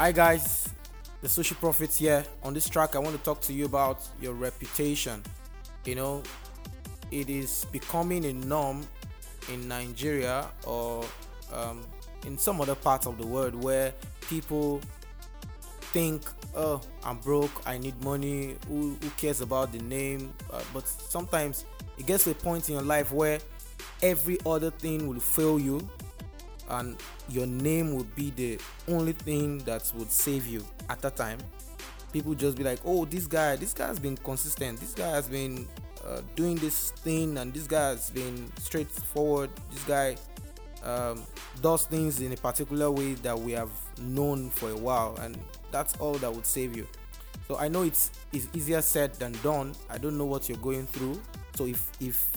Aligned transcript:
Hi 0.00 0.12
guys, 0.12 0.66
the 1.20 1.28
social 1.28 1.58
prophets 1.58 1.98
here. 1.98 2.24
On 2.42 2.54
this 2.54 2.70
track, 2.70 2.96
I 2.96 2.98
want 2.98 3.14
to 3.18 3.22
talk 3.22 3.42
to 3.42 3.52
you 3.52 3.66
about 3.66 4.00
your 4.18 4.32
reputation. 4.32 5.22
You 5.84 5.94
know, 5.94 6.22
it 7.10 7.28
is 7.28 7.66
becoming 7.70 8.24
a 8.24 8.32
norm 8.32 8.86
in 9.52 9.68
Nigeria 9.68 10.46
or 10.66 11.04
um, 11.52 11.84
in 12.26 12.38
some 12.38 12.62
other 12.62 12.74
parts 12.74 13.06
of 13.06 13.18
the 13.18 13.26
world 13.26 13.54
where 13.54 13.92
people 14.22 14.80
think, 15.92 16.22
oh, 16.56 16.80
I'm 17.04 17.18
broke, 17.18 17.52
I 17.66 17.76
need 17.76 18.02
money, 18.02 18.56
who, 18.68 18.96
who 19.02 19.10
cares 19.18 19.42
about 19.42 19.70
the 19.70 19.80
name? 19.80 20.32
Uh, 20.50 20.62
but 20.72 20.88
sometimes 20.88 21.66
it 21.98 22.06
gets 22.06 22.24
to 22.24 22.30
a 22.30 22.34
point 22.34 22.70
in 22.70 22.76
your 22.76 22.84
life 22.84 23.12
where 23.12 23.38
every 24.02 24.38
other 24.46 24.70
thing 24.70 25.06
will 25.08 25.20
fail 25.20 25.60
you 25.60 25.86
and 26.70 26.96
your 27.28 27.46
name 27.46 27.94
would 27.94 28.14
be 28.14 28.30
the 28.30 28.58
only 28.88 29.12
thing 29.12 29.58
that 29.58 29.90
would 29.96 30.10
save 30.10 30.46
you 30.46 30.64
at 30.88 31.00
that 31.00 31.16
time 31.16 31.38
people 32.12 32.34
just 32.34 32.56
be 32.56 32.64
like 32.64 32.78
oh 32.84 33.04
this 33.04 33.26
guy 33.26 33.56
this 33.56 33.72
guy 33.72 33.86
has 33.86 33.98
been 33.98 34.16
consistent. 34.16 34.80
This 34.80 34.94
guy 34.94 35.10
has 35.10 35.28
been 35.28 35.68
uh, 36.04 36.22
doing 36.34 36.56
this 36.56 36.90
thing 36.90 37.36
and 37.38 37.52
this 37.52 37.66
guy 37.66 37.90
has 37.90 38.10
been 38.10 38.50
straightforward. 38.58 39.50
This 39.70 39.84
guy 39.84 40.16
um, 40.82 41.22
does 41.60 41.84
things 41.84 42.20
in 42.20 42.32
a 42.32 42.36
particular 42.36 42.90
way 42.90 43.14
that 43.14 43.38
we 43.38 43.52
have 43.52 43.70
known 44.00 44.50
for 44.50 44.70
a 44.70 44.76
while 44.76 45.16
and 45.20 45.38
that's 45.70 45.94
all 45.98 46.14
that 46.14 46.32
would 46.32 46.46
save 46.46 46.76
you. 46.76 46.86
So 47.48 47.58
i 47.58 47.66
know 47.66 47.82
it's, 47.82 48.12
it's 48.32 48.48
easier 48.54 48.80
said 48.80 49.14
than 49.14 49.32
done. 49.42 49.74
I 49.88 49.98
don't 49.98 50.16
know 50.16 50.24
what 50.24 50.48
you're 50.48 50.58
going 50.58 50.86
through. 50.86 51.20
So 51.56 51.66
if 51.66 51.90
if 52.00 52.30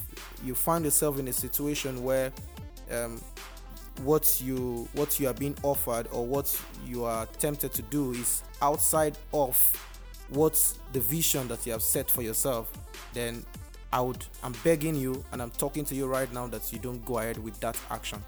you 0.44 0.56
find 0.56 0.84
yourself 0.84 1.20
in 1.20 1.28
a 1.28 1.34
situation 1.34 2.04
where 2.04 2.32
um, 2.92 3.22
what 4.02 4.42
you 4.42 4.88
what 4.94 5.20
you 5.20 5.28
are 5.28 5.34
being 5.34 5.56
offered 5.64 6.08
or 6.12 6.26
what 6.26 6.60
you 6.86 7.04
are 7.06 7.26
tempted 7.38 7.74
to 7.74 7.82
do 7.84 8.12
is 8.12 8.42
outside 8.62 9.18
of 9.34 9.56
what's 10.30 10.80
the 10.94 11.00
vision 11.00 11.48
that 11.48 11.66
you 11.66 11.72
have 11.72 11.84
set 11.84 12.10
for 12.10 12.24
yourself 12.24 12.72
then 13.14 13.46
i 13.92 14.02
would 14.02 14.26
i'm 14.42 14.54
begging 14.64 14.96
you 14.96 15.24
and 15.32 15.42
i'm 15.42 15.52
talking 15.52 15.86
to 15.86 15.94
you 15.94 16.08
right 16.08 16.34
now 16.34 16.48
that 16.48 16.74
you 16.74 16.80
don't 16.80 17.06
go 17.06 17.20
ahead 17.20 17.38
with 17.38 17.60
that 17.60 17.78
action. 17.92 18.22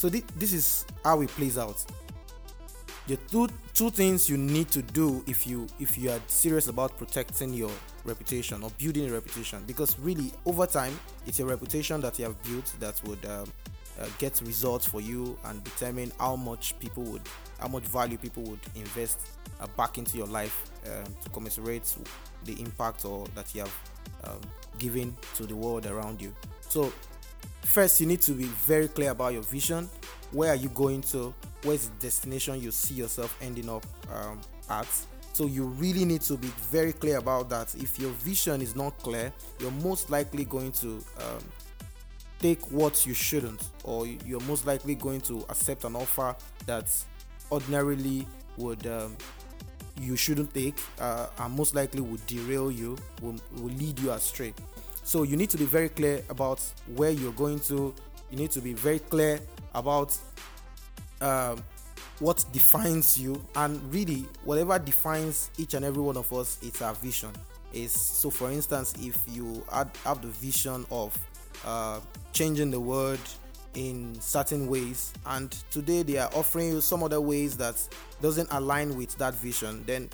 So 0.00 0.08
th- 0.08 0.24
this 0.38 0.54
is 0.54 0.86
how 1.04 1.20
it 1.20 1.28
plays 1.28 1.58
out. 1.58 1.84
The 3.06 3.16
two 3.16 3.48
two 3.74 3.90
things 3.90 4.30
you 4.30 4.38
need 4.38 4.70
to 4.70 4.80
do 4.80 5.22
if 5.26 5.46
you 5.46 5.66
if 5.78 5.98
you 5.98 6.10
are 6.10 6.20
serious 6.26 6.68
about 6.68 6.96
protecting 6.96 7.52
your 7.52 7.70
reputation 8.06 8.62
or 8.62 8.70
building 8.78 9.10
a 9.10 9.12
reputation 9.12 9.62
because 9.66 9.98
really 9.98 10.32
over 10.46 10.64
time 10.64 10.98
it's 11.26 11.40
a 11.40 11.44
reputation 11.44 12.00
that 12.00 12.18
you 12.18 12.24
have 12.24 12.42
built 12.44 12.72
that 12.80 12.98
would 13.04 13.22
um, 13.26 13.52
uh, 14.00 14.06
get 14.18 14.40
results 14.42 14.86
for 14.86 15.00
you 15.00 15.38
and 15.46 15.62
determine 15.64 16.12
how 16.18 16.36
much 16.36 16.78
people 16.78 17.02
would 17.04 17.22
how 17.58 17.68
much 17.68 17.84
value 17.84 18.16
people 18.16 18.42
would 18.44 18.60
invest 18.74 19.20
uh, 19.60 19.66
back 19.76 19.98
into 19.98 20.16
your 20.16 20.26
life 20.26 20.70
um, 20.86 21.12
to 21.22 21.28
commensurate 21.30 21.94
the 22.44 22.60
impact 22.60 23.04
or 23.04 23.26
that 23.34 23.54
you 23.54 23.60
have 23.60 23.78
um, 24.24 24.40
given 24.78 25.14
to 25.34 25.44
the 25.44 25.54
world 25.54 25.86
around 25.86 26.20
you. 26.20 26.34
So 26.60 26.92
first 27.62 28.00
you 28.00 28.06
need 28.06 28.22
to 28.22 28.32
be 28.32 28.44
very 28.44 28.88
clear 28.88 29.10
about 29.10 29.32
your 29.34 29.42
vision. 29.42 29.88
Where 30.32 30.50
are 30.50 30.56
you 30.56 30.68
going 30.70 31.02
to? 31.02 31.34
Where's 31.64 31.88
the 31.88 31.94
destination 32.00 32.60
you 32.60 32.70
see 32.70 32.94
yourself 32.94 33.36
ending 33.42 33.68
up 33.68 33.84
um, 34.12 34.40
at? 34.70 34.88
So 35.32 35.46
you 35.46 35.64
really 35.64 36.04
need 36.04 36.22
to 36.22 36.36
be 36.36 36.48
very 36.70 36.92
clear 36.92 37.18
about 37.18 37.48
that. 37.50 37.74
If 37.74 37.98
your 37.98 38.10
vision 38.10 38.62
is 38.62 38.74
not 38.74 38.96
clear 38.98 39.32
you're 39.58 39.70
most 39.70 40.10
likely 40.10 40.44
going 40.44 40.72
to 40.72 40.88
um, 41.18 41.44
take 42.40 42.60
what 42.70 43.06
you 43.06 43.14
shouldn't 43.14 43.68
or 43.84 44.06
you're 44.06 44.40
most 44.40 44.66
likely 44.66 44.94
going 44.94 45.20
to 45.20 45.44
accept 45.48 45.84
an 45.84 45.94
offer 45.94 46.34
that 46.66 46.92
ordinarily 47.52 48.26
would 48.56 48.86
um, 48.86 49.16
you 50.00 50.16
shouldn't 50.16 50.52
take 50.54 50.78
uh, 51.00 51.26
and 51.38 51.54
most 51.54 51.74
likely 51.74 52.00
would 52.00 52.24
derail 52.26 52.70
you 52.70 52.96
will, 53.20 53.36
will 53.56 53.72
lead 53.74 53.98
you 53.98 54.10
astray. 54.10 54.54
So 55.04 55.24
you 55.24 55.36
need 55.36 55.50
to 55.50 55.58
be 55.58 55.64
very 55.64 55.88
clear 55.88 56.22
about 56.28 56.60
where 56.94 57.10
you're 57.10 57.32
going 57.32 57.60
to. 57.60 57.94
You 58.30 58.36
need 58.38 58.50
to 58.52 58.60
be 58.60 58.74
very 58.74 59.00
clear 59.00 59.40
about 59.74 60.16
um, 61.20 61.62
what 62.20 62.44
defines 62.52 63.18
you 63.18 63.44
and 63.56 63.82
really 63.92 64.26
whatever 64.44 64.78
defines 64.78 65.50
each 65.58 65.74
and 65.74 65.84
every 65.84 66.02
one 66.02 66.16
of 66.16 66.32
us 66.32 66.58
it's 66.62 66.80
our 66.80 66.94
vision. 66.94 67.30
Is 67.72 67.92
so 67.92 68.30
for 68.30 68.50
instance 68.50 68.94
if 69.00 69.18
you 69.28 69.64
have 69.70 70.22
the 70.22 70.28
vision 70.28 70.86
of 70.90 71.16
uh, 71.64 72.00
changing 72.32 72.70
the 72.70 72.80
world 72.80 73.20
in 73.74 74.18
certain 74.20 74.68
ways. 74.68 75.12
And 75.26 75.50
today 75.70 76.02
they 76.02 76.18
are 76.18 76.30
offering 76.34 76.68
you 76.68 76.80
some 76.80 77.02
other 77.02 77.20
ways 77.20 77.56
that 77.58 77.76
doesn't 78.20 78.48
align 78.52 78.96
with 78.96 79.16
that 79.18 79.34
vision. 79.34 79.84
Then 79.86 80.08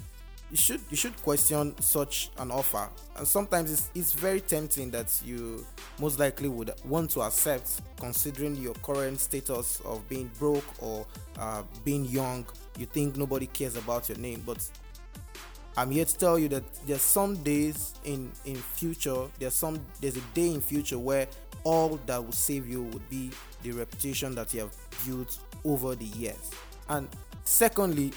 you 0.51 0.57
should 0.57 0.81
you 0.91 0.97
should 0.97 1.17
question 1.23 1.75
such 1.81 2.31
an 2.39 2.51
offer. 2.51 2.89
And 3.17 3.27
sometimes 3.27 3.73
it's, 3.73 3.91
it's 3.95 4.13
very 4.13 4.41
tempting 4.41 4.91
that 4.91 5.21
you 5.25 5.67
most 5.99 6.19
likely 6.19 6.49
would 6.49 6.71
want 6.85 7.11
to 7.13 7.23
accept 7.23 7.81
considering 7.99 8.55
your 8.57 8.75
current 8.75 9.19
status 9.19 9.81
of 9.85 10.09
being 10.09 10.31
broke 10.39 10.65
or 10.81 11.07
uh, 11.39 11.63
being 11.85 12.05
young. 12.05 12.47
You 12.79 12.87
think 12.87 13.17
nobody 13.17 13.47
cares 13.47 13.77
about 13.77 14.09
your 14.09 14.19
name 14.19 14.43
but 14.47 14.59
i'm 15.77 15.91
here 15.91 16.05
to 16.05 16.17
tell 16.19 16.39
you 16.39 16.49
that 16.49 16.65
there's 16.87 17.03
some 17.03 17.37
days 17.43 17.95
in 18.05 18.31
in 18.45 18.57
future 18.57 19.27
there's 19.39 19.55
some 19.55 19.79
there's 20.01 20.17
a 20.17 20.27
day 20.35 20.53
in 20.53 20.61
future 20.61 20.99
where 20.99 21.27
all 21.67 21.99
that 22.07 22.25
will 22.25 22.33
save 22.33 22.69
you 22.69 22.85
would 22.85 23.09
be 23.11 23.29
the 23.65 23.73
reputation 23.73 24.37
that 24.37 24.55
you 24.55 24.61
have 24.61 24.73
built 25.05 25.41
over 25.65 25.97
the 25.97 26.05
years. 26.05 26.53
And 26.89 27.09
secondly 27.43 28.13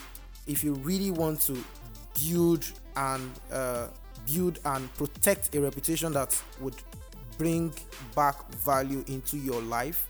if 0.45 0.63
you 0.63 0.75
really 0.75 1.09
want 1.09 1.41
to 1.41 1.57
build 2.27 2.71
and 2.95 3.31
uh, 3.51 3.87
build 4.31 4.59
and 4.65 4.93
protect 4.95 5.55
a 5.55 5.61
reputation 5.61 6.13
that 6.13 6.39
would 6.59 6.75
bring 7.39 7.73
back 8.15 8.51
value 8.53 9.03
into 9.07 9.37
your 9.37 9.61
life 9.63 10.07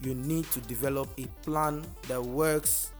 you 0.00 0.14
need 0.14 0.44
to 0.52 0.60
develop 0.60 1.08
a 1.18 1.26
plan 1.44 1.84
that 2.08 2.22
works 2.22 2.92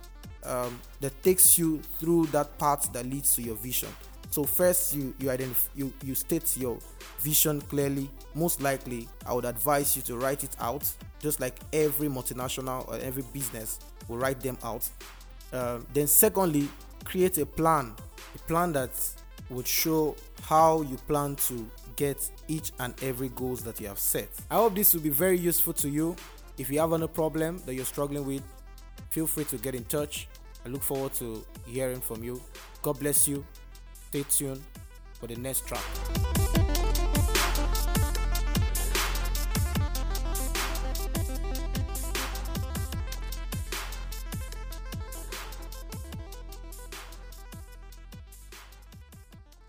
um, 0.44 0.80
that 1.00 1.22
takes 1.22 1.58
you 1.58 1.80
through 1.98 2.26
that 2.26 2.58
path 2.58 2.92
that 2.92 3.06
leads 3.06 3.34
to 3.36 3.42
your 3.42 3.56
vision 3.56 3.88
so 4.30 4.44
first 4.44 4.94
you 4.94 5.14
you 5.18 5.30
identify 5.30 5.68
you 5.74 5.92
you 6.04 6.14
state 6.14 6.56
your 6.56 6.78
vision 7.18 7.60
clearly 7.62 8.08
most 8.34 8.60
likely 8.60 9.08
i 9.26 9.34
would 9.34 9.44
advise 9.44 9.96
you 9.96 10.02
to 10.02 10.16
write 10.16 10.44
it 10.44 10.54
out 10.60 10.88
just 11.18 11.40
like 11.40 11.56
every 11.72 12.08
multinational 12.08 12.88
or 12.88 12.96
every 12.98 13.24
business 13.32 13.78
will 14.08 14.18
write 14.18 14.40
them 14.40 14.56
out 14.62 14.88
uh, 15.52 15.78
then 15.92 16.06
secondly 16.06 16.68
create 17.04 17.38
a 17.38 17.46
plan 17.46 17.92
a 18.34 18.38
plan 18.40 18.72
that 18.72 18.90
would 19.50 19.66
show 19.66 20.14
how 20.42 20.82
you 20.82 20.96
plan 20.96 21.34
to 21.34 21.68
get 21.96 22.30
each 22.48 22.72
and 22.78 22.94
every 23.02 23.28
goals 23.30 23.62
that 23.62 23.80
you 23.80 23.86
have 23.86 23.98
set. 23.98 24.28
I 24.50 24.54
hope 24.54 24.74
this 24.74 24.94
will 24.94 25.02
be 25.02 25.10
very 25.10 25.38
useful 25.38 25.72
to 25.74 25.88
you. 25.88 26.16
If 26.56 26.70
you 26.70 26.80
have 26.80 26.92
any 26.92 27.08
problem 27.08 27.60
that 27.66 27.74
you're 27.74 27.84
struggling 27.84 28.26
with, 28.26 28.42
feel 29.10 29.26
free 29.26 29.44
to 29.44 29.58
get 29.58 29.74
in 29.74 29.84
touch. 29.84 30.28
I 30.64 30.68
look 30.68 30.82
forward 30.82 31.14
to 31.14 31.44
hearing 31.66 32.00
from 32.00 32.22
you. 32.22 32.40
God 32.82 32.98
bless 32.98 33.28
you. 33.28 33.44
Stay 34.08 34.24
tuned 34.24 34.62
for 35.20 35.26
the 35.26 35.36
next 35.36 35.66
track. 35.66 36.09